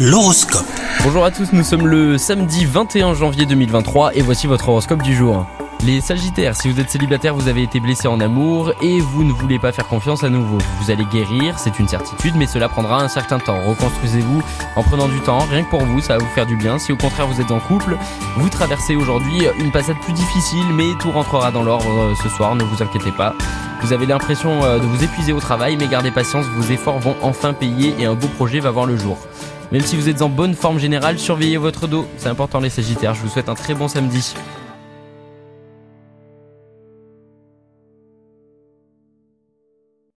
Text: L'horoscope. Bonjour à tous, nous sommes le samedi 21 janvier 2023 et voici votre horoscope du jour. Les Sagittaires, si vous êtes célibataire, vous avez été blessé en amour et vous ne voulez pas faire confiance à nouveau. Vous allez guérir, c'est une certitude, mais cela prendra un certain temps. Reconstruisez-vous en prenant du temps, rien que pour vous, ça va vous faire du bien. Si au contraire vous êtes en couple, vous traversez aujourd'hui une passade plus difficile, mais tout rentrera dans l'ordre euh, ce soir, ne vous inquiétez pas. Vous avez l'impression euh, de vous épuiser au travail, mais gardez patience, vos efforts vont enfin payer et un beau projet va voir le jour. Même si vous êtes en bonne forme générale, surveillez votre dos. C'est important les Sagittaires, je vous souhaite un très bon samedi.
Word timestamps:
L'horoscope. 0.00 0.64
Bonjour 1.02 1.24
à 1.24 1.32
tous, 1.32 1.52
nous 1.52 1.64
sommes 1.64 1.88
le 1.88 2.18
samedi 2.18 2.64
21 2.64 3.14
janvier 3.14 3.46
2023 3.46 4.14
et 4.14 4.22
voici 4.22 4.46
votre 4.46 4.68
horoscope 4.68 5.02
du 5.02 5.12
jour. 5.12 5.44
Les 5.84 6.00
Sagittaires, 6.00 6.54
si 6.54 6.70
vous 6.70 6.78
êtes 6.78 6.88
célibataire, 6.88 7.34
vous 7.34 7.48
avez 7.48 7.64
été 7.64 7.80
blessé 7.80 8.06
en 8.06 8.20
amour 8.20 8.72
et 8.80 9.00
vous 9.00 9.24
ne 9.24 9.32
voulez 9.32 9.58
pas 9.58 9.72
faire 9.72 9.88
confiance 9.88 10.22
à 10.22 10.28
nouveau. 10.28 10.58
Vous 10.80 10.92
allez 10.92 11.04
guérir, 11.04 11.58
c'est 11.58 11.80
une 11.80 11.88
certitude, 11.88 12.34
mais 12.36 12.46
cela 12.46 12.68
prendra 12.68 13.02
un 13.02 13.08
certain 13.08 13.40
temps. 13.40 13.60
Reconstruisez-vous 13.66 14.40
en 14.76 14.84
prenant 14.84 15.08
du 15.08 15.18
temps, 15.18 15.40
rien 15.50 15.64
que 15.64 15.70
pour 15.70 15.84
vous, 15.84 16.00
ça 16.00 16.16
va 16.16 16.22
vous 16.22 16.30
faire 16.32 16.46
du 16.46 16.54
bien. 16.54 16.78
Si 16.78 16.92
au 16.92 16.96
contraire 16.96 17.26
vous 17.26 17.40
êtes 17.40 17.50
en 17.50 17.58
couple, 17.58 17.96
vous 18.36 18.48
traversez 18.48 18.94
aujourd'hui 18.94 19.48
une 19.58 19.72
passade 19.72 19.98
plus 20.02 20.12
difficile, 20.12 20.66
mais 20.74 20.94
tout 21.00 21.10
rentrera 21.10 21.50
dans 21.50 21.64
l'ordre 21.64 21.90
euh, 21.90 22.14
ce 22.22 22.28
soir, 22.28 22.54
ne 22.54 22.62
vous 22.62 22.84
inquiétez 22.84 23.10
pas. 23.10 23.34
Vous 23.82 23.92
avez 23.92 24.06
l'impression 24.06 24.62
euh, 24.62 24.78
de 24.78 24.86
vous 24.86 25.02
épuiser 25.02 25.32
au 25.32 25.40
travail, 25.40 25.76
mais 25.76 25.88
gardez 25.88 26.12
patience, 26.12 26.46
vos 26.46 26.72
efforts 26.72 27.00
vont 27.00 27.16
enfin 27.20 27.52
payer 27.52 27.96
et 27.98 28.04
un 28.04 28.14
beau 28.14 28.28
projet 28.28 28.60
va 28.60 28.70
voir 28.70 28.86
le 28.86 28.96
jour. 28.96 29.18
Même 29.70 29.82
si 29.82 29.96
vous 29.96 30.08
êtes 30.08 30.22
en 30.22 30.28
bonne 30.28 30.54
forme 30.54 30.78
générale, 30.78 31.18
surveillez 31.18 31.58
votre 31.58 31.86
dos. 31.86 32.06
C'est 32.16 32.28
important 32.28 32.60
les 32.60 32.70
Sagittaires, 32.70 33.14
je 33.14 33.20
vous 33.20 33.28
souhaite 33.28 33.48
un 33.48 33.54
très 33.54 33.74
bon 33.74 33.88
samedi. 33.88 34.34